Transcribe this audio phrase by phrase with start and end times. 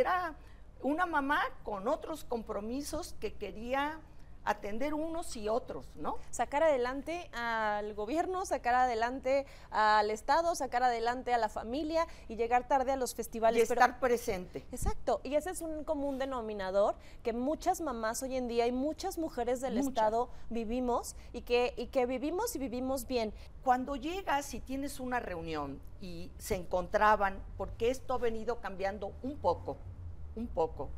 [0.00, 0.34] era
[0.82, 4.00] una mamá con otros compromisos que quería
[4.44, 6.16] atender unos y otros, ¿no?
[6.30, 12.66] Sacar adelante al gobierno, sacar adelante al Estado, sacar adelante a la familia y llegar
[12.66, 13.58] tarde a los festivales.
[13.58, 14.64] Y estar presente.
[14.72, 19.18] Exacto, y ese es un común denominador que muchas mamás hoy en día y muchas
[19.18, 23.32] mujeres del Estado vivimos y que, y que vivimos y vivimos bien.
[23.62, 29.36] Cuando llegas y tienes una reunión y se encontraban, porque esto ha venido cambiando un
[29.36, 29.76] poco,
[30.40, 30.90] un poco,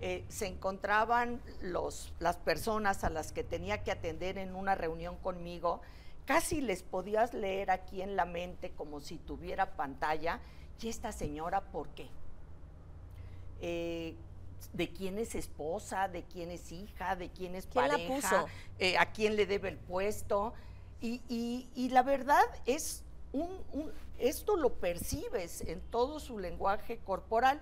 [0.00, 5.16] eh, se encontraban los, las personas a las que tenía que atender en una reunión
[5.16, 5.82] conmigo,
[6.24, 10.40] casi les podías leer aquí en la mente como si tuviera pantalla,
[10.80, 12.08] ¿y esta señora por qué?
[13.60, 14.14] Eh,
[14.72, 18.46] de quién es esposa, de quién es hija, de quién es pareja,
[18.78, 20.54] eh, a quién le debe el puesto.
[21.02, 23.48] Y, la verdad es, un,
[24.18, 27.60] esto lo percibes en todo su lenguaje corporal.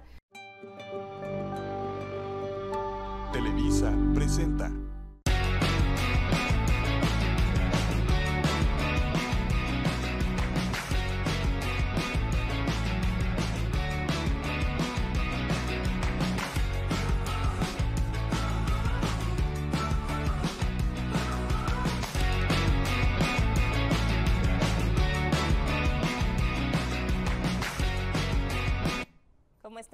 [3.33, 4.98] Televisa presenta.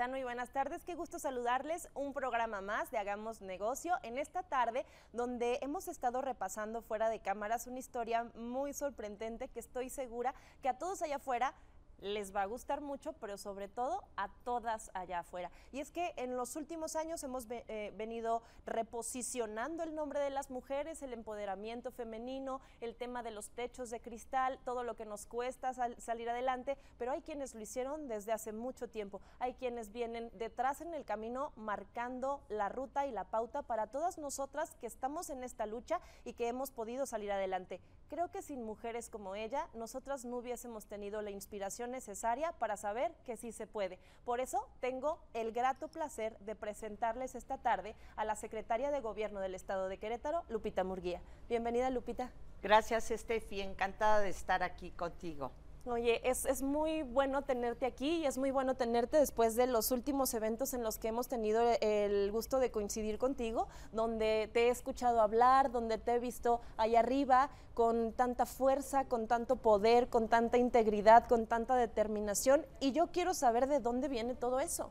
[0.08, 1.88] Muy buenas tardes, qué gusto saludarles.
[1.94, 7.20] Un programa más de Hagamos Negocio en esta tarde donde hemos estado repasando fuera de
[7.20, 11.54] cámaras una historia muy sorprendente que estoy segura que a todos allá afuera
[12.00, 15.50] les va a gustar mucho, pero sobre todo a todas allá afuera.
[15.72, 20.50] Y es que en los últimos años hemos eh, venido reposicionando el nombre de las
[20.50, 25.26] mujeres, el empoderamiento femenino, el tema de los techos de cristal, todo lo que nos
[25.26, 29.20] cuesta salir adelante, pero hay quienes lo hicieron desde hace mucho tiempo.
[29.38, 34.18] Hay quienes vienen detrás en el camino marcando la ruta y la pauta para todas
[34.18, 37.80] nosotras que estamos en esta lucha y que hemos podido salir adelante.
[38.14, 43.10] Creo que sin mujeres como ella, nosotras no hubiésemos tenido la inspiración necesaria para saber
[43.26, 43.98] que sí se puede.
[44.24, 49.40] Por eso tengo el grato placer de presentarles esta tarde a la secretaria de Gobierno
[49.40, 51.20] del Estado de Querétaro, Lupita Murguía.
[51.48, 52.30] Bienvenida, Lupita.
[52.62, 53.60] Gracias, Estefi.
[53.60, 55.50] Encantada de estar aquí contigo.
[55.86, 60.32] Oye, es, muy bueno tenerte aquí y es muy bueno tenerte después de los últimos
[60.32, 65.20] eventos en los que hemos tenido el gusto de coincidir contigo, donde te he escuchado
[65.20, 70.56] hablar, donde te he visto ahí arriba con tanta fuerza, con tanto poder, con tanta
[70.56, 74.90] integridad, con tanta determinación y yo quiero saber de dónde viene todo eso.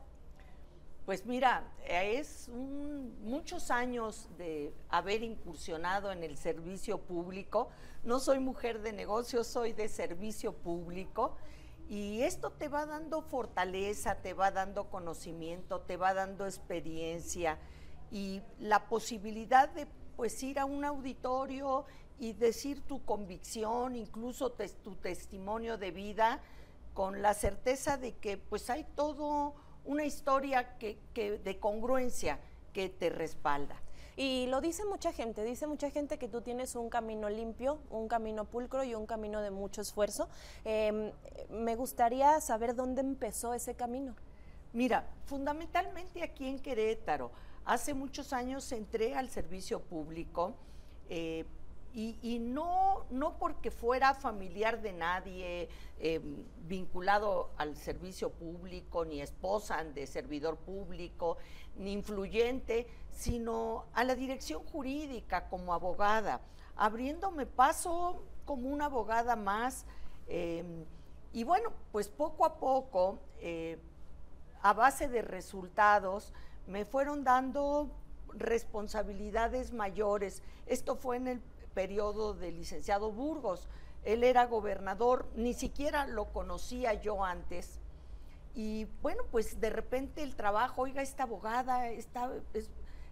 [1.04, 7.68] Pues mira, es muchos años de haber incursionado en el servicio público.
[8.04, 11.36] No soy mujer de negocios, soy de servicio público.
[11.90, 17.58] Y esto te va dando fortaleza, te va dando conocimiento, te va dando experiencia
[18.10, 19.86] y la posibilidad de
[20.16, 21.84] pues ir a un auditorio
[22.18, 26.40] y decir tu convicción, incluso tu testimonio de vida,
[26.94, 29.54] con la certeza de que pues hay todo
[29.84, 32.38] una historia que, de congruencia
[32.72, 33.80] que te respalda.
[34.16, 38.06] Y lo dice mucha gente, dice mucha gente que tú tienes un camino limpio, un
[38.06, 40.28] camino pulcro y un camino de mucho esfuerzo.
[40.64, 41.10] Em,
[41.50, 44.14] me gustaría saber dónde empezó ese camino.
[44.72, 47.32] Mira, fundamentalmente aquí en Querétaro,
[47.64, 50.54] hace muchos años entré al servicio público.
[51.08, 51.44] Eh,
[51.96, 55.68] y, no, no porque fuera familiar de nadie,
[56.00, 61.36] em, vinculado al servicio público, ni esposa de servidor público,
[61.76, 66.40] ni influyente, sino a la dirección jurídica como abogada,
[66.74, 69.86] abriéndome paso como una abogada más.
[70.26, 70.84] Em,
[71.32, 73.78] y bueno, pues poco a poco, eh,
[74.62, 76.32] a base de resultados,
[76.66, 77.88] me fueron dando
[78.32, 80.42] responsabilidades mayores.
[80.66, 81.42] Esto fue en el
[81.74, 83.68] periodo del licenciado Burgos.
[84.04, 87.80] Él era gobernador, ni siquiera lo conocía yo antes.
[88.54, 92.30] Y bueno, pues de repente el trabajo, oiga, esta abogada, está,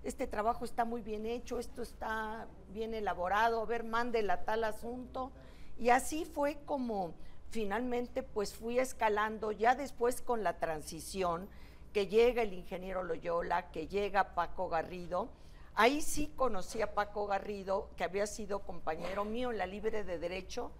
[0.05, 5.32] este trabajo está muy bien hecho, esto está bien elaborado, a ver, mándela tal asunto.
[5.79, 7.15] Y así fue como
[7.50, 11.49] finalmente pues fui escalando, ya después con la transición,
[11.93, 15.29] que llega el ingeniero Loyola, que llega Paco Garrido,
[15.75, 20.19] Ahí sí conocí a Paco Garrido, que había sido compañero mío en la Libre de
[20.19, 20.71] Derecho,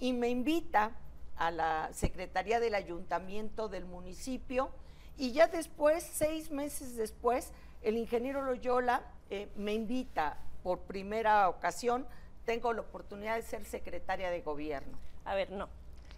[0.00, 0.92] y me invita
[1.36, 4.70] a la Secretaría del Ayuntamiento del municipio,
[5.16, 7.52] y ya después, seis meses después,
[7.82, 12.06] el ingeniero Loyola eh, me invita por primera ocasión,
[12.44, 14.98] tengo la oportunidad de ser secretaria de gobierno.
[15.24, 15.68] A ver, no.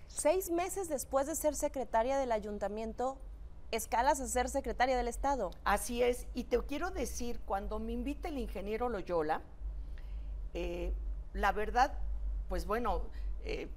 [0.08, 3.18] Seis meses después de ser secretaria del ayuntamiento,
[3.70, 5.50] escalas a ser secretaria del Estado.
[5.64, 9.42] Así es, y te quiero decir, cuando me invita el ingeniero Loyola,
[10.54, 10.92] eh,
[11.32, 11.92] la verdad,
[12.48, 13.02] pues bueno,
[13.44, 13.68] eh,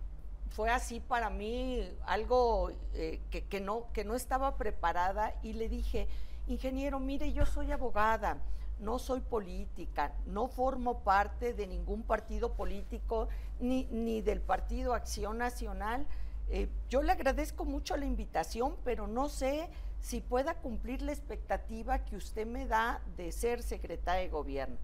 [0.49, 6.07] fue así para mí algo eh, que, no, que no estaba preparada y le dije,
[6.47, 8.37] ingeniero, mire, yo soy abogada,
[8.79, 13.27] no soy política, no formo parte de ningún partido político
[13.59, 16.07] ni, ni del Partido Acción Nacional.
[16.49, 19.69] Eh, yo le agradezco mucho la invitación, pero no sé
[19.99, 24.77] si pueda cumplir la expectativa que usted me da de ser secretaria de gobierno.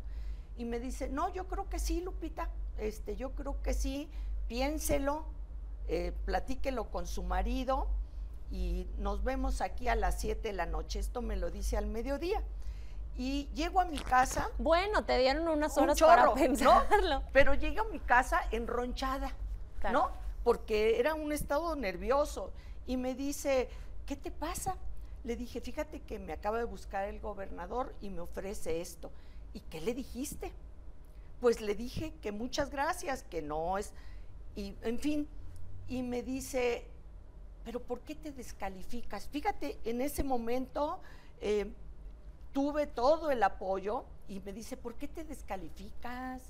[0.58, 4.10] Y me dice, no, yo creo que sí, Lupita, este, yo creo que sí,
[4.48, 5.26] piénselo,
[5.88, 7.88] eh, platíquelo con su marido
[8.52, 11.00] y nos vemos aquí a las 7 de la noche.
[11.00, 12.44] Esto me lo dice al mediodía.
[13.18, 14.50] Y llego a mi casa.
[14.58, 17.24] Bueno, te dieron unas horas para pensarlo.
[17.32, 19.32] Pero llego a mi casa enronchada,
[19.92, 20.12] ¿no?
[20.46, 22.52] Porque era un estado nervioso.
[22.86, 23.68] Y me dice,
[24.06, 24.78] ¿qué te pasa?
[25.24, 29.10] Le dije, fíjate que me acaba de buscar el gobernador y me ofrece esto.
[29.56, 30.52] ¿Y qué le dijiste?
[31.42, 33.92] Pues le dije que muchas gracias, que no es.
[34.56, 35.28] Y en fin,
[35.88, 36.86] y me dice,
[37.64, 39.28] pero ¿por qué te descalificas?
[39.30, 41.00] Fíjate, en ese momento
[41.42, 41.66] eh,
[42.54, 46.44] tuve todo el apoyo y me dice, ¿por qué te descalificas?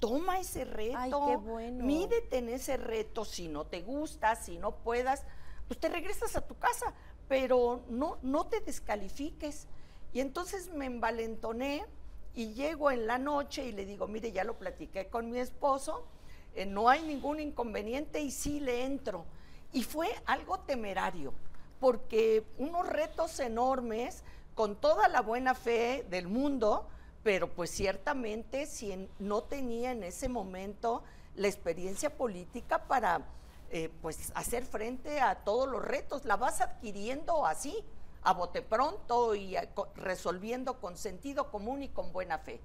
[0.00, 1.84] Toma ese reto, Ay, qué bueno.
[1.84, 5.24] mídete en ese reto, si no te gusta, si no puedas,
[5.66, 6.92] pues te regresas a tu casa,
[7.28, 9.66] pero no, no te descalifiques.
[10.12, 11.86] Y entonces me envalentoné
[12.34, 16.06] y llego en la noche y le digo, mire, ya lo platiqué con mi esposo,
[16.54, 19.24] eh, no hay ningún inconveniente y sí le entro.
[19.72, 21.32] Y fue algo temerario,
[21.80, 24.22] porque unos retos enormes,
[24.54, 26.88] con toda la buena fe del mundo,
[27.24, 31.02] pero pues ciertamente si no tenía en ese momento
[31.34, 33.26] la experiencia política para
[33.70, 37.74] eh, pues hacer frente a todos los retos, la vas adquiriendo así,
[38.22, 39.56] a bote pronto y
[39.96, 42.60] resolviendo con sentido común y con buena fe.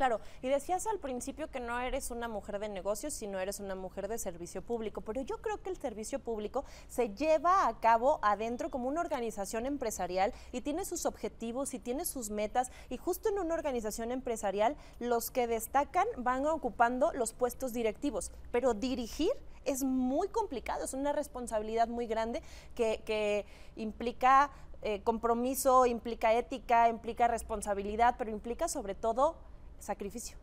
[0.00, 3.74] Claro, y decías al principio que no eres una mujer de negocios, sino eres una
[3.74, 8.18] mujer de servicio público, pero yo creo que el servicio público se lleva a cabo
[8.22, 13.28] adentro como una organización empresarial y tiene sus objetivos y tiene sus metas, y justo
[13.28, 19.32] en una organización empresarial los que destacan van ocupando los puestos directivos, pero dirigir
[19.66, 22.42] es muy complicado, es una responsabilidad muy grande
[22.74, 23.44] que,
[23.76, 24.50] implica
[24.80, 29.36] eh, compromiso, implica ética, implica responsabilidad, pero implica sobre todo
[29.80, 30.36] sacrificio.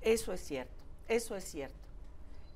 [0.00, 1.76] Eso es cierto, eso es cierto.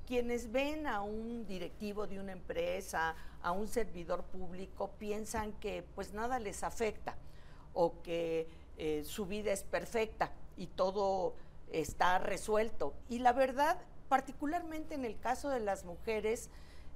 [0.05, 6.13] Quienes ven a un directivo de una empresa, a un servidor público, piensan que pues
[6.13, 7.15] nada les afecta
[7.73, 8.47] o que
[8.77, 11.35] eh, su vida es perfecta y todo
[11.71, 12.93] está resuelto.
[13.09, 13.77] Y la verdad,
[14.09, 16.49] particularmente en el caso de las mujeres,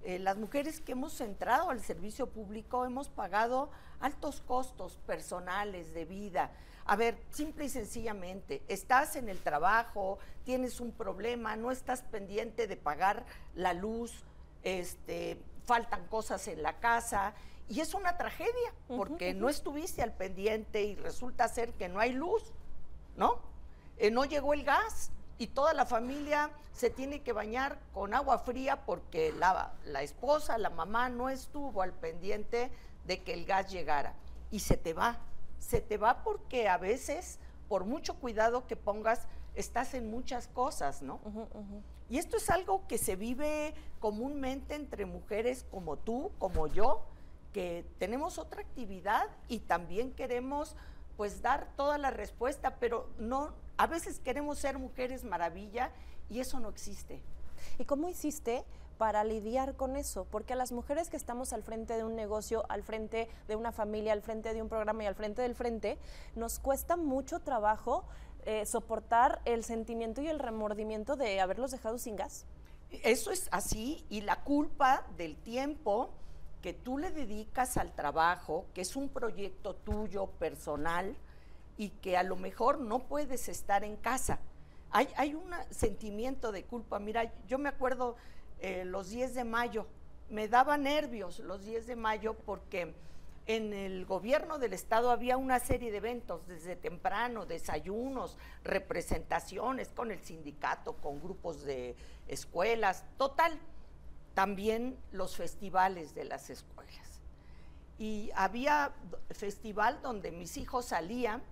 [0.04, 3.70] eh, las mujeres que hemos entrado al servicio público hemos pagado
[4.00, 6.52] altos costos personales de vida,
[6.86, 12.68] a ver, simple y sencillamente, estás en el trabajo, tienes un problema, no estás pendiente
[12.68, 13.26] de pagar
[13.56, 14.24] la luz,
[14.64, 17.34] este, faltan cosas en la casa
[17.70, 22.12] y es una tragedia porque no estuviste al pendiente y resulta ser que no hay
[22.12, 22.44] luz,
[23.16, 23.40] ¿no?
[23.98, 28.40] Eh, no llegó el gas y toda la familia se tiene que bañar con agua
[28.40, 32.72] fría porque la, la esposa, la mamá no estuvo al pendiente
[33.06, 34.16] de que el gas llegara
[34.52, 35.20] y se te va
[35.62, 37.40] se te va porque a veces,
[37.70, 41.20] por mucho cuidado que pongas, estás en muchas cosas, ¿no?
[42.10, 47.06] Y esto es algo que se vive comúnmente entre mujeres como tú, como yo,
[47.54, 50.76] que tenemos otra actividad y también queremos
[51.16, 55.92] pues dar toda la respuesta, pero no, a veces queremos ser mujeres maravilla
[56.30, 57.22] y eso no existe.
[57.78, 58.66] ¿Y cómo hiciste
[59.02, 62.66] para lidiar con eso, porque a las mujeres que estamos al frente de un negocio,
[62.70, 65.98] al frente de una familia, al frente de un programa y al frente del frente,
[66.36, 68.04] nos cuesta mucho trabajo
[68.46, 72.46] eh, soportar el sentimiento y el remordimiento de haberlos dejado sin gas.
[72.92, 76.12] Eso es así y la culpa del tiempo
[76.62, 81.16] que tú le dedicas al trabajo, que es un proyecto tuyo personal
[81.76, 84.38] y que a lo mejor no puedes estar en casa.
[84.92, 87.00] Hay, hay un sentimiento de culpa.
[87.00, 88.16] Mira, yo me acuerdo
[88.62, 89.88] eh, los 10 de mayo.
[90.30, 92.94] Me daba nervios los 10 de mayo porque
[93.48, 100.12] en el gobierno del estado había una serie de eventos desde temprano, desayunos, representaciones con
[100.12, 101.96] el sindicato, con grupos de
[102.28, 103.60] escuelas, total,
[104.36, 107.22] también los festivales de las escuelas.
[107.98, 108.94] Y había
[109.32, 111.44] festival donde mis hijos salían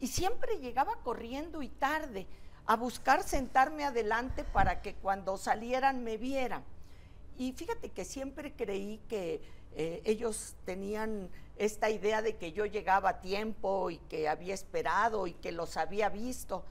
[0.00, 2.26] y siempre llegaba corriendo y tarde
[2.66, 6.64] a buscar sentarme adelante para que cuando salieran me vieran.
[7.36, 9.42] Y fíjate que siempre creí que
[9.76, 15.26] Eh, ellos tenían esta idea de que yo llegaba a tiempo y que había esperado
[15.26, 16.64] y que los había visto.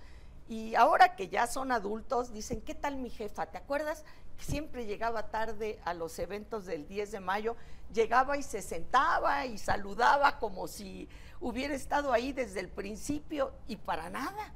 [0.47, 3.45] Y ahora que ya son adultos, dicen, ¿qué tal mi jefa?
[3.47, 4.05] ¿Te acuerdas?
[4.37, 7.57] Siempre llegaba tarde a los eventos del 10 de mayo,
[7.93, 11.09] llegaba y se sentaba y saludaba como si
[11.41, 14.53] hubiera estado ahí desde el principio y para nada.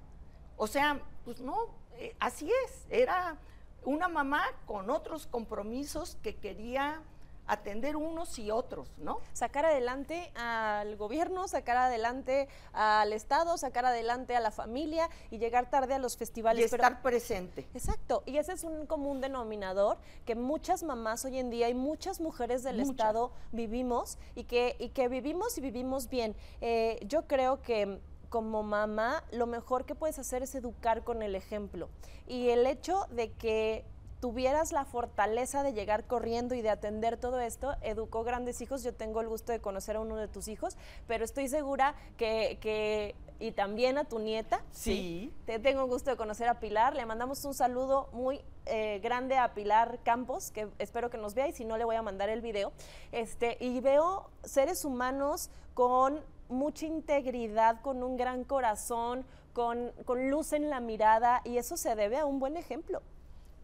[0.56, 1.57] O sea, pues no,
[1.98, 3.36] eh, así es, era
[3.84, 7.01] una mamá con otros compromisos que quería
[7.48, 9.19] atender unos y otros, ¿no?
[9.34, 15.69] Sacar adelante al gobierno, sacar adelante al Estado, sacar adelante a la familia y llegar
[15.69, 16.62] tarde a los festivales.
[16.62, 17.67] Y estar presente.
[17.74, 22.22] Exacto, y ese es un común denominador que muchas mamás hoy en día y muchas
[22.22, 26.38] mujeres del Estado vivimos y que, y que vivimos y vivimos bien.
[26.62, 31.36] Eh, yo creo que como mamá, lo mejor que puedes hacer es educar con el
[31.36, 31.89] ejemplo.
[32.27, 33.86] Y el hecho de que
[34.19, 38.84] tuvieras la fortaleza de llegar corriendo y de atender todo esto, educó grandes hijos.
[38.84, 40.75] Yo tengo el gusto de conocer a uno de tus hijos,
[41.07, 44.63] pero estoy segura que, y también a tu nieta.
[44.72, 45.31] Sí.
[45.46, 46.96] Te tengo el gusto de conocer a Pilar.
[46.96, 51.48] Le mandamos un saludo muy eh, grande a Pilar Campos, que espero que nos vea
[51.48, 52.72] y si no le voy a mandar el video.
[53.12, 60.54] Este, y veo seres humanos con mucha integridad, con un gran corazón, con, con luz
[60.54, 63.01] en la mirada y eso se debe a un buen ejemplo.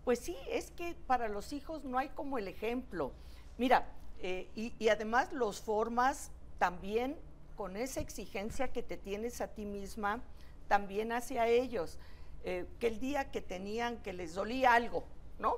[0.04, 3.12] Pues sí, es que para los hijos no hay como el ejemplo.
[3.58, 3.88] Mira,
[4.20, 7.18] eh, y, además los formas también
[7.56, 10.22] con esa exigencia que te tienes a ti misma,
[10.68, 12.00] también hacia ellos.
[12.46, 15.04] Eh, que el día que tenían, que les dolía algo,
[15.40, 15.58] ¿no?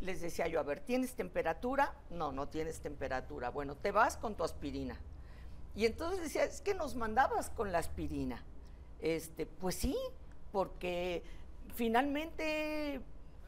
[0.00, 1.94] Les decía yo, a ver, ¿tienes temperatura?
[2.10, 3.50] No, no tienes temperatura.
[3.50, 4.98] Bueno, te vas con tu aspirina.
[5.78, 8.42] Y entonces decía, es que nos mandabas con la aspirina.
[9.00, 9.96] Este, pues sí,
[10.50, 11.22] porque
[11.76, 13.00] finalmente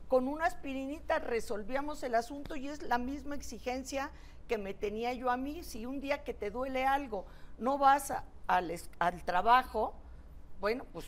[0.06, 4.12] con una aspirinita resolvíamos el asunto y es la misma exigencia
[4.46, 5.64] que me tenía yo a mí.
[5.64, 7.26] Si un día que te duele algo
[7.58, 8.12] no vas
[8.46, 9.92] al, al trabajo,
[10.60, 11.06] bueno, pues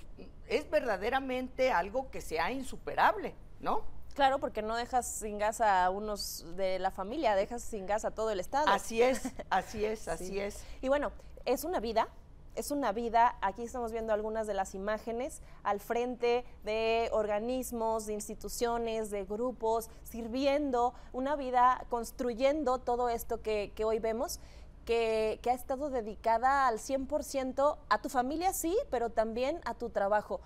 [0.49, 3.85] es verdaderamente algo que sea insuperable, ¿no?
[4.15, 8.11] Claro, porque no dejas sin gas a unos de la familia, dejas sin gas a
[8.11, 8.69] todo el Estado.
[8.69, 10.63] Así es, así es, así es.
[10.83, 11.13] Y bueno,
[11.47, 12.09] es una vida,
[12.55, 18.13] es una vida, aquí estamos viendo algunas de las imágenes, al frente de organismos, de
[18.13, 24.41] instituciones, de grupos, sirviendo, una vida construyendo todo esto que, hoy vemos.
[24.85, 29.91] Que, que, ha estado dedicada al 100% a tu familia, sí, pero también a tu
[29.91, 30.41] trabajo.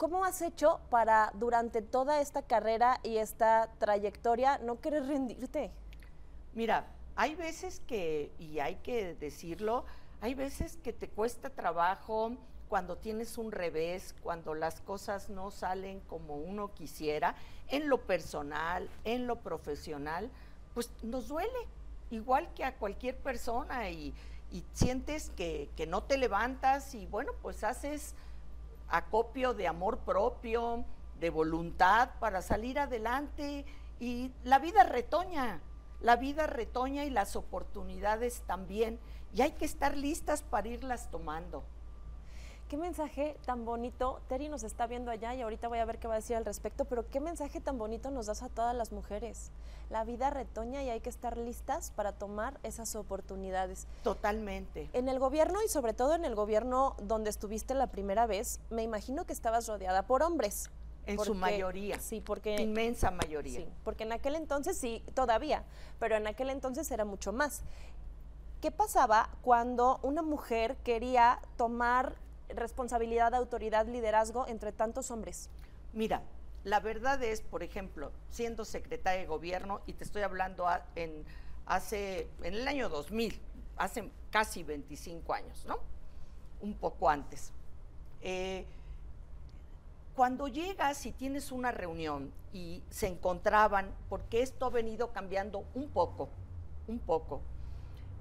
[0.00, 5.70] ¿Cómo has hecho para durante toda esta carrera y esta trayectoria no querer rendirte?
[6.54, 9.84] Mira, hay veces que, y hay que decirlo,
[10.22, 12.32] hay veces que te cuesta trabajo
[12.70, 17.34] cuando tienes un revés, cuando las cosas no salen como uno quisiera,
[17.68, 20.30] en lo personal, en lo profesional,
[20.72, 21.68] pues nos duele,
[22.10, 24.14] igual que a cualquier persona, y,
[24.72, 28.14] sientes que, que, no te levantas y bueno, pues haces
[28.90, 30.84] acopio de amor propio,
[31.18, 33.64] de voluntad para salir adelante
[33.98, 35.60] y la vida retoña,
[36.00, 38.98] la vida retoña y las oportunidades también
[39.32, 41.64] y hay que estar listas para irlas tomando.
[42.70, 46.06] Qué mensaje tan bonito, Terry nos está viendo allá y ahorita voy a ver qué
[46.06, 48.92] va a decir al respecto, pero qué mensaje tan bonito nos das a todas las
[48.92, 49.50] mujeres.
[49.90, 53.88] La vida retoña y hay que estar listas para tomar esas oportunidades.
[54.04, 54.88] Totalmente.
[54.92, 58.84] En el gobierno y sobre todo en el gobierno donde estuviste la primera vez, me
[58.84, 60.70] imagino que estabas rodeada por hombres.
[61.06, 61.98] En su mayoría.
[61.98, 62.54] Sí, porque...
[62.62, 63.62] Inmensa mayoría.
[63.62, 65.64] Sí, porque en aquel entonces sí, todavía,
[65.98, 67.64] pero en aquel entonces era mucho más.
[68.60, 72.14] ¿Qué pasaba cuando una mujer quería tomar
[72.54, 75.50] responsabilidad, autoridad, liderazgo entre tantos hombres?
[75.92, 76.22] Mira,
[76.64, 81.24] la verdad es, por ejemplo, siendo secretaria de gobierno, y te estoy hablando en,
[81.66, 83.40] hace, en el año 2000,
[83.76, 85.78] hace casi 25 años, ¿no?
[86.60, 87.52] Un poco antes.
[88.20, 88.66] Eh,
[90.14, 95.88] cuando llegas y tienes una reunión y se encontraban, porque esto ha venido cambiando un
[95.88, 96.28] poco,
[96.88, 97.40] un poco,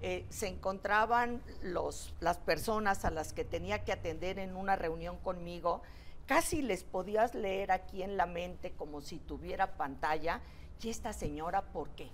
[0.02, 5.18] eh, se encontraban los, las personas a las que tenía que atender en una reunión
[5.18, 5.82] conmigo,
[6.26, 10.42] casi les podías leer aquí en la mente como si tuviera pantalla,
[10.82, 12.10] ¿y esta señora por qué?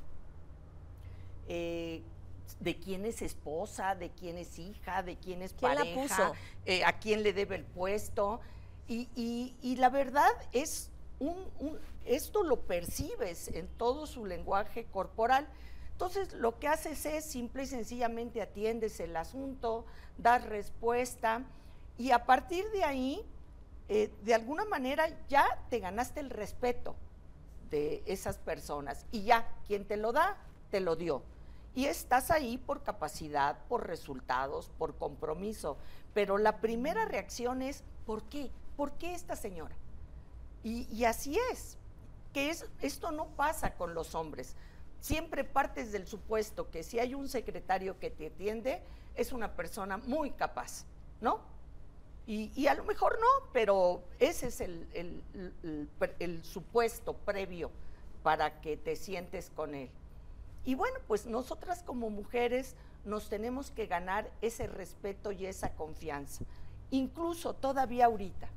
[1.47, 2.01] Eh,
[2.59, 6.33] de quién es esposa, de quién es hija, de quién es pareja,
[6.65, 8.39] eh, a quién le debe el puesto.
[8.87, 11.35] Y, la verdad es, un,
[12.05, 15.47] esto lo percibes en todo su lenguaje corporal.
[15.95, 19.85] Entonces, lo que haces es simple y sencillamente atiendes el asunto,
[20.17, 21.43] das respuesta
[21.97, 23.25] y a partir de ahí,
[23.87, 26.95] eh, de alguna manera ya te ganaste el respeto
[27.69, 30.37] de esas personas y ya quien te lo da,
[30.69, 31.23] te lo dio.
[31.77, 35.75] y estás ahí por capacidad, por resultados, por compromiso.
[36.13, 38.49] Pero la primera reacción es, ¿por qué?
[38.77, 39.75] ¿Por qué esta señora?
[40.63, 41.77] Y, así es,
[42.33, 44.55] que es, esto no pasa con los hombres.
[45.05, 48.81] Siempre partes del supuesto que si hay un secretario que te atiende,
[49.13, 50.83] es una persona muy capaz,
[51.21, 51.41] ¿no?
[52.25, 57.69] Y, a lo mejor no, pero ese es el supuesto previo
[58.24, 59.91] para que te sientes con él.
[60.63, 66.45] Y bueno, pues nosotras como mujeres nos tenemos que ganar ese respeto y esa confianza,
[66.89, 68.50] incluso todavía ahorita.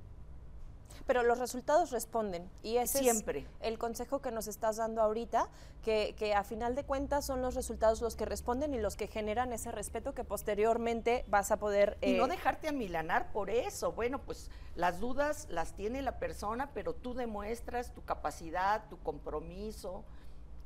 [1.06, 3.40] Pero los resultados responden y ese Siempre.
[3.40, 5.48] es el consejo que nos estás dando ahorita,
[5.82, 9.06] que, que, a final de cuentas son los resultados los que responden y los que
[9.06, 11.96] generan ese respeto que posteriormente vas a poder...
[12.02, 13.92] Y no eh, dejarte amilanar por eso.
[13.92, 20.04] Bueno, pues las dudas las tiene la persona, pero tú demuestras tu capacidad, tu compromiso,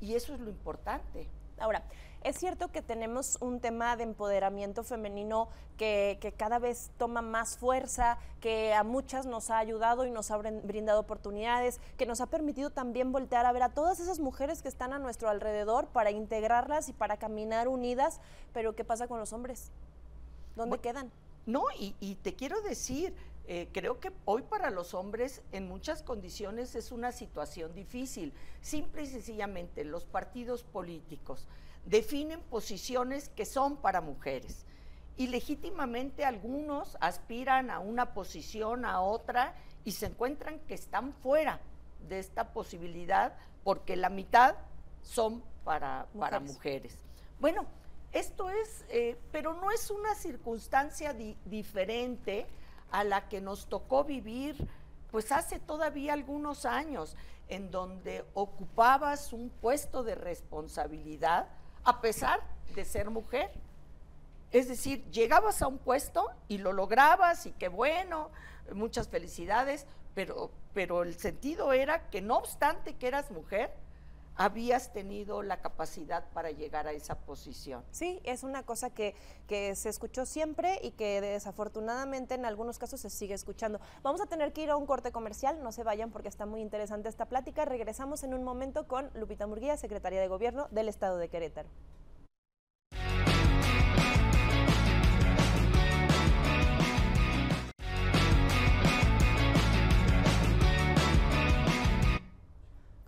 [0.01, 1.29] y eso es lo importante.
[1.59, 1.83] Ahora,
[2.25, 8.19] es cierto que tenemos un tema de empoderamiento femenino que, cada vez toma más fuerza,
[8.41, 12.71] que a muchas nos ha ayudado y nos ha brindado oportunidades, que nos ha permitido
[12.71, 16.89] también voltear a ver a todas esas mujeres que están a nuestro alrededor para integrarlas
[16.89, 18.21] y para caminar unidas,
[18.53, 19.73] pero ¿qué pasa con los hombres?
[20.55, 21.11] ¿Dónde quedan?
[21.45, 23.15] No, y, y te quiero decir,
[23.47, 28.33] eh, creo que hoy para los hombres en muchas condiciones es una situación difícil.
[28.61, 31.47] Simple y sencillamente los partidos políticos
[31.85, 34.65] definen posiciones que son para mujeres
[35.17, 41.61] y legítimamente algunos aspiran a una posición, a otra y se encuentran que están fuera
[42.09, 43.35] de esta posibilidad
[43.65, 44.55] porque la mitad
[45.03, 46.21] son para mujeres.
[46.21, 46.99] Para mujeres.
[47.41, 47.67] Bueno,
[48.13, 52.47] esto es, eh, pero no es una circunstancia diferente
[52.93, 54.69] a la que nos tocó vivir
[55.11, 57.17] pues hace todavía algunos años,
[57.49, 61.49] en donde ocupabas un puesto de responsabilidad
[61.85, 62.41] a pesar
[62.75, 63.51] de ser mujer.
[64.53, 68.31] Es decir, llegabas a un puesto y lo lograbas y qué bueno,
[68.75, 73.71] muchas felicidades, pero, pero el sentido era que no obstante que eras mujer,
[74.37, 77.85] habías tenido la capacidad para llegar a esa posición.
[77.91, 79.15] Sí, es una cosa que,
[79.47, 83.81] que, se escuchó siempre y que desafortunadamente en algunos casos se sigue escuchando.
[84.03, 86.61] Vamos a tener que ir a un corte comercial, no se vayan porque está muy
[86.61, 87.65] interesante esta plática.
[87.65, 91.69] Regresamos en un momento con Lupita Murguía, secretaria de Gobierno del Estado de Querétaro.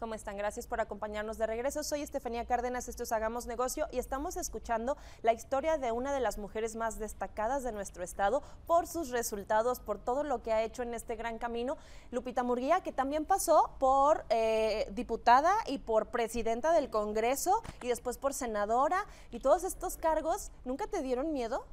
[0.04, 0.36] ¿Cómo están?
[0.36, 1.82] Gracias por acompañarnos de regreso.
[1.82, 6.20] Soy Estefanía Cárdenas, esto es Hagamos Negocio y estamos escuchando la historia de una de
[6.20, 10.62] las mujeres más destacadas de nuestro estado por sus resultados, por todo lo que ha
[10.62, 11.78] hecho en este gran camino.
[12.10, 18.18] Lupita Murguía, que también pasó por eh, diputada y por presidenta del Congreso y después
[18.18, 21.64] por senadora y todos estos cargos, ¿nunca te dieron miedo?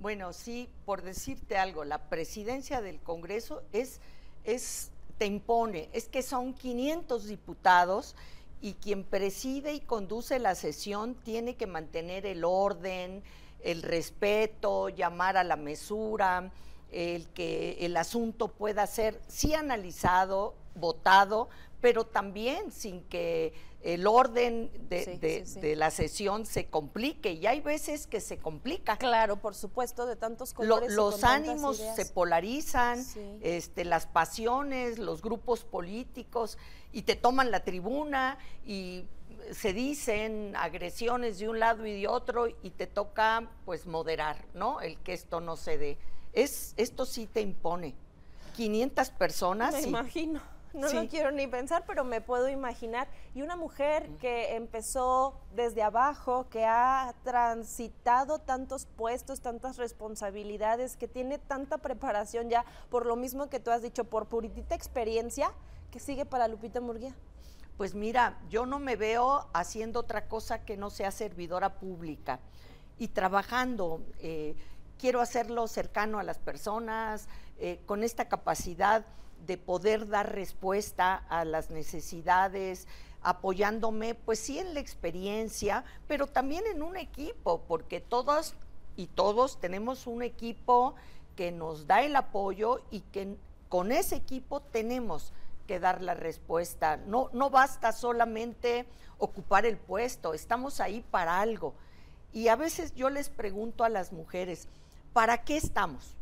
[0.00, 4.00] Bueno, sí, por decirte algo, la presidencia del Congreso es,
[4.44, 4.90] es
[5.26, 8.16] impone, es que son 500 diputados
[8.60, 13.22] y quien preside y conduce la sesión tiene que mantener el orden,
[13.60, 16.52] el respeto, llamar a la mesura,
[16.90, 21.48] el que el asunto pueda ser sí analizado, votado,
[21.82, 28.20] pero también sin que el orden de, la sesión se complique y hay veces que
[28.20, 28.96] se complica.
[28.96, 30.92] Claro, por supuesto, de tantos colores.
[30.92, 33.04] los ánimos se polarizan,
[33.42, 36.56] este, las pasiones, los grupos políticos
[36.92, 39.04] y te toman la tribuna y
[39.50, 44.80] se dicen agresiones de un lado y de otro y te toca pues moderar, ¿no?
[44.80, 45.98] El que esto no se dé.
[46.32, 47.96] Es, esto sí te impone.
[48.54, 49.74] 500 personas.
[49.74, 53.08] Me imagino no lo quiero ni pensar, pero me puedo imaginar.
[53.34, 61.08] Y una mujer que empezó desde abajo, que ha transitado tantos puestos, tantas responsabilidades, que
[61.08, 65.52] tiene tanta preparación ya, por lo mismo que tú has dicho, por puritita experiencia,
[65.90, 67.14] que sigue para Lupita Murguía.
[67.76, 72.40] Pues mira, yo no me veo haciendo otra cosa que no sea servidora pública
[72.98, 74.02] y trabajando.
[74.20, 74.54] Eh,
[74.98, 79.04] quiero hacerlo cercano a las personas, eh, con esta capacidad
[79.46, 82.86] de poder dar respuesta a las necesidades,
[83.22, 88.54] apoyándome, pues sí, en la experiencia, pero también en un equipo, porque todas
[88.96, 90.94] y todos tenemos un equipo
[91.36, 93.36] que nos da el apoyo y que
[93.68, 95.32] con ese equipo tenemos
[95.66, 96.98] que dar la respuesta.
[96.98, 98.86] No, no basta solamente
[99.18, 101.74] ocupar el puesto, estamos ahí para algo.
[102.32, 104.68] Y a veces yo les pregunto a las mujeres,
[105.12, 106.16] ¿para qué estamos?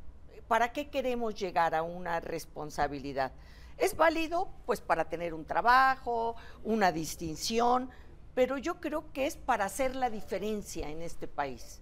[0.50, 3.30] ¿Para qué queremos llegar a una responsabilidad?
[3.78, 6.34] Es válido pues para tener un trabajo,
[6.64, 7.88] una distinción,
[8.34, 11.80] pero yo creo que es para hacer la diferencia en este país,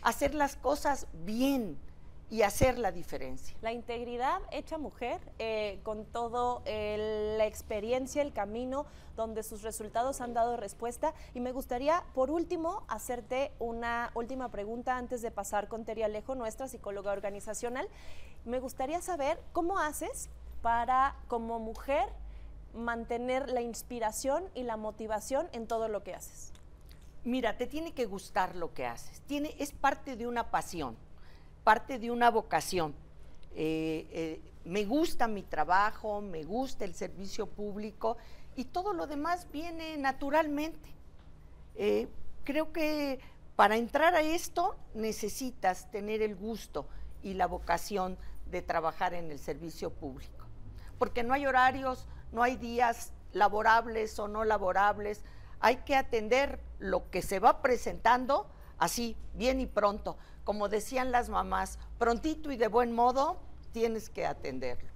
[0.00, 1.78] hacer las cosas bien
[2.30, 3.56] y hacer la diferencia.
[3.60, 10.32] La integridad hecha mujer, eh, con todo la experiencia, el camino, donde sus resultados han
[10.32, 11.12] dado respuesta.
[11.34, 16.34] Y me gustaría, por último, hacerte una última pregunta antes de pasar con Teria Alejo,
[16.34, 17.88] nuestra psicóloga organizacional.
[18.44, 20.28] Me gustaría saber cómo haces
[20.62, 22.08] para, como mujer,
[22.74, 26.52] mantener la inspiración y la motivación en todo lo que haces?
[27.24, 29.20] Mira, te tiene que gustar lo que haces.
[29.26, 30.96] Tiene, es parte de una pasión,
[31.64, 32.94] parte de una vocación.
[33.54, 38.16] Eh, eh, me gusta mi trabajo, me gusta el servicio público
[38.56, 40.90] y todo lo demás viene naturalmente.
[41.76, 42.08] Eh,
[42.44, 43.20] creo que
[43.56, 46.86] para entrar a esto necesitas tener el gusto
[47.22, 48.18] y la vocación
[48.50, 50.46] de trabajar en el servicio público,
[50.98, 55.22] porque no hay horarios, no hay días laborables o no laborables,
[55.60, 60.16] hay que atender lo que se va presentando así, bien y pronto.
[60.44, 63.40] Como decían las mamás, prontito y de buen modo
[63.72, 64.90] tienes que atenderlo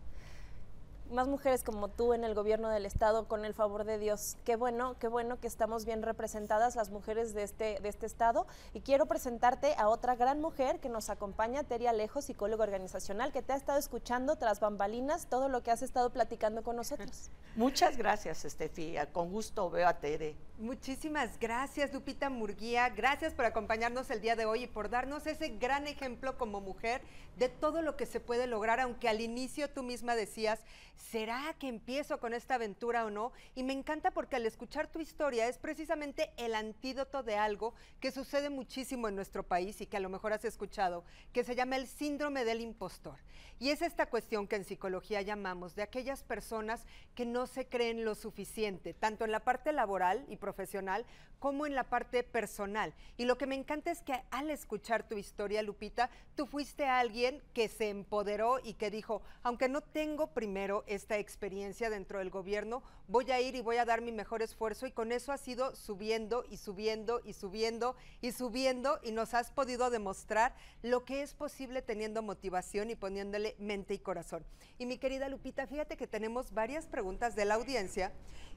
[1.10, 4.36] más mujeres como tú en el gobierno del estado, con el favor de Dios.
[4.44, 8.46] Qué bueno, qué bueno que estamos bien representadas las mujeres de este, de este estado.
[8.72, 13.42] Y quiero presentarte a otra gran mujer que nos acompaña, Teria Alejo, psicóloga organizacional, que
[13.42, 17.30] te ha estado escuchando tras bambalinas todo lo que has estado platicando con nosotros.
[17.56, 19.12] Muchas gracias, Estefía.
[19.12, 20.36] Con gusto veo a Tere.
[20.58, 22.88] Muchísimas gracias, Lupita Murguía.
[22.88, 27.02] Gracias por acompañarnos el día de hoy y por darnos ese gran ejemplo como mujer
[27.36, 30.60] de todo lo que se puede lograr, aunque al inicio tú misma decías,
[30.96, 33.32] ¿será que empiezo con esta aventura o no?
[33.54, 38.10] Y me encanta porque al escuchar tu historia es precisamente el antídoto de algo que
[38.10, 41.76] sucede muchísimo en nuestro país y que a lo mejor has escuchado, que se llama
[41.76, 43.18] el síndrome del impostor.
[43.60, 48.04] Y es esta cuestión que en psicología llamamos de aquellas personas que no se creen
[48.04, 51.06] lo suficiente, tanto en la parte laboral y profesional
[51.38, 52.94] como en la parte personal.
[53.16, 57.42] Y lo que me encanta es que al escuchar tu historia, Lupita, tú fuiste alguien
[57.52, 62.82] que se empoderó y que dijo, aunque no tengo primero esta experiencia dentro del gobierno,
[63.08, 65.74] voy a ir y voy a dar mi mejor esfuerzo y con eso has ido
[65.74, 71.34] subiendo y subiendo y subiendo y subiendo y nos has podido demostrar lo que es
[71.34, 74.44] posible teniendo motivación y poniéndole mente y corazón.
[74.78, 78.12] Y mi querida Lupita, fíjate que tenemos varias preguntas de la audiencia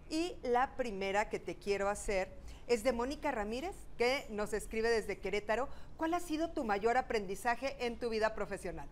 [0.10, 2.30] y la primera que te quiero hacer
[2.68, 5.70] es de Mónica Ramírez, que nos escribe desde Querétaro.
[5.96, 8.88] ¿Cuál ha sido tu mayor aprendizaje en tu vida profesional?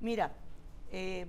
[0.00, 0.34] Mira,
[0.92, 1.26] eh,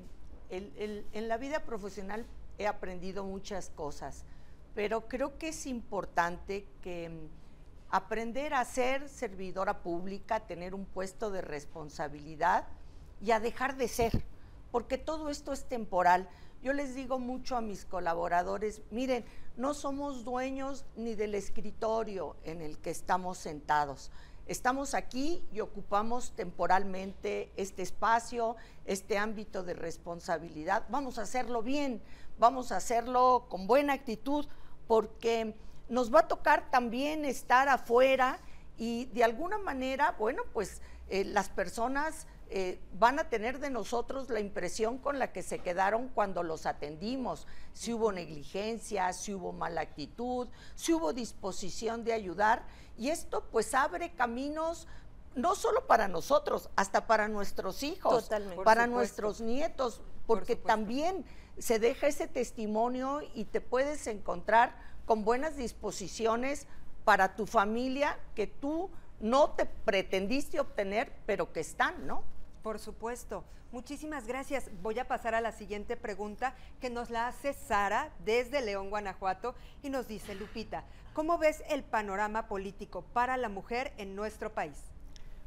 [0.49, 2.25] en la vida profesional
[2.57, 4.25] he aprendido muchas cosas,
[4.73, 7.27] pero creo que es importante que mm,
[7.89, 12.65] aprender a ser servidora pública, tener un puesto de responsabilidad
[13.21, 14.23] y a dejar de ser,
[14.71, 16.27] porque todo esto es temporal.
[16.61, 22.61] Yo les digo mucho a mis colaboradores, miren, no somos dueños ni del escritorio en
[22.61, 24.11] el que estamos sentados.
[24.47, 28.55] Estamos aquí y ocupamos temporalmente este espacio,
[28.85, 30.85] este ámbito de responsabilidad.
[30.89, 32.01] Vamos a hacerlo bien,
[32.39, 34.47] vamos a hacerlo con buena actitud,
[34.87, 35.53] porque
[35.89, 38.39] nos va a tocar también estar afuera
[38.77, 44.29] y de alguna manera, bueno, pues eh, las personas eh, van a tener de nosotros
[44.29, 49.51] la impresión con la que se quedaron cuando los atendimos, si hubo negligencia, si hubo
[49.51, 52.63] mala actitud, si hubo disposición de ayudar.
[52.97, 54.87] Y esto pues abre caminos
[55.35, 58.29] no solo para nosotros, hasta para nuestros hijos,
[58.63, 61.25] para nuestros nietos, porque también
[61.59, 66.65] se deja ese testimonio y te puedes encontrar con buenas disposiciones
[67.03, 72.23] para tu familia que tú no te pretendiste obtener, pero que están, ¿no?
[72.67, 73.45] Por supuesto.
[73.71, 74.69] Muchísimas gracias.
[74.83, 79.55] Voy a pasar a la siguiente pregunta que nos la hace Sara desde León, Guanajuato,
[79.83, 84.75] y nos dice, Lupita, ¿cómo ves el panorama político para la mujer en nuestro país?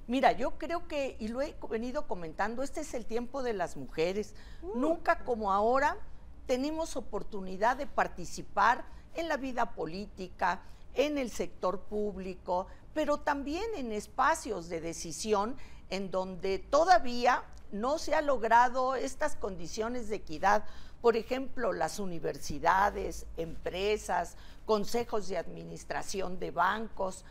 [0.07, 3.77] Mira, yo creo que, y lo he venido comentando, este es el tiempo de las
[3.77, 4.35] mujeres.
[4.63, 4.79] Uh.
[4.79, 5.99] Nunca como ahora
[6.47, 10.63] tenemos oportunidad de participar en la vida política,
[10.95, 15.59] en el sector público, pero también en espacios de decisión
[15.91, 20.65] en donde todavía no se ha logrado estas condiciones de equidad.
[21.01, 27.25] Por ejemplo, las universidades, empresas, consejos de administración de bancos.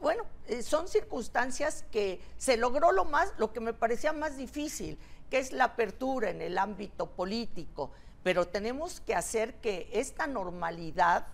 [0.00, 4.98] Bueno, eh, son circunstancias que se logró lo más, lo que me parecía más difícil,
[5.30, 7.92] que es la apertura en el ámbito político.
[8.22, 11.26] Pero tenemos que hacer que esta normalidad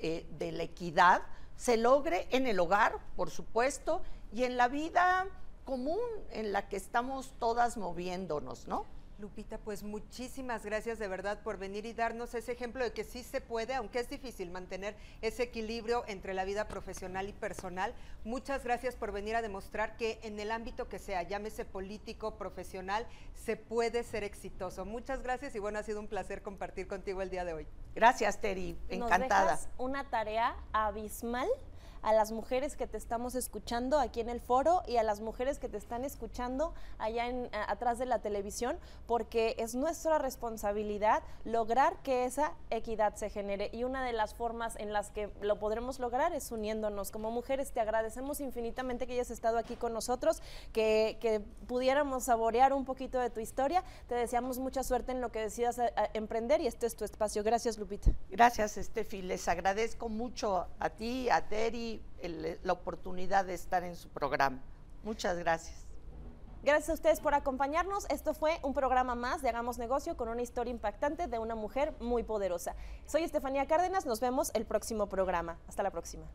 [0.00, 1.22] eh, de la equidad
[1.56, 4.00] se logre en el hogar, por supuesto,
[4.32, 5.26] y en la vida
[5.68, 6.00] común
[6.30, 8.86] en la que estamos todas moviéndonos, ¿no?
[9.18, 13.22] Lupita, pues muchísimas gracias de verdad por venir y darnos ese ejemplo de que sí
[13.22, 17.92] se puede, aunque es difícil mantener ese equilibrio entre la vida profesional y personal.
[18.24, 23.06] Muchas gracias por venir a demostrar que en el ámbito que sea, llámese político, profesional,
[23.34, 24.86] se puede ser exitoso.
[24.86, 27.66] Muchas gracias y bueno, ha sido un placer compartir contigo el día de hoy.
[27.94, 29.56] Gracias, Teri, encantada.
[29.56, 31.48] Nos una tarea abismal
[32.02, 35.58] a las mujeres que te estamos escuchando aquí en el foro y a las mujeres
[35.58, 41.96] que te están escuchando allá en, atrás de la televisión, porque es nuestra responsabilidad lograr
[42.02, 43.70] que esa equidad se genere.
[43.72, 47.10] Y una de las formas en las que lo podremos lograr es uniéndonos.
[47.10, 52.72] Como mujeres te agradecemos infinitamente que hayas estado aquí con nosotros, que, que pudiéramos saborear
[52.72, 53.82] un poquito de tu historia.
[54.08, 57.42] Te deseamos mucha suerte en lo que decidas eh, emprender y este es tu espacio.
[57.42, 58.10] Gracias, Lupita.
[58.30, 59.22] Gracias, Estefi.
[59.22, 61.87] Les agradezco mucho a ti, a Terry
[62.62, 64.60] la oportunidad de estar en su programa.
[65.04, 65.88] Muchas gracias.
[66.62, 68.06] Gracias a ustedes por acompañarnos.
[68.10, 71.94] Esto fue un programa más de Hagamos Negocio con una historia impactante de una mujer
[72.00, 72.74] muy poderosa.
[73.06, 75.58] Soy Estefanía Cárdenas, nos vemos el próximo programa.
[75.68, 76.26] Hasta la próxima.